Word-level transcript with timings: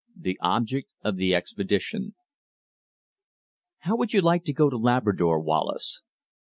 THE 0.19 0.39
OBJECT 0.41 0.95
OF 1.03 1.15
THE 1.17 1.35
EXPEDITION 1.35 2.15
"How 3.81 3.95
would 3.95 4.13
you 4.13 4.21
like 4.21 4.43
to 4.45 4.51
go 4.53 4.67
to 4.67 4.75
Labrador, 4.77 5.39
Wallace?" 5.39 6.01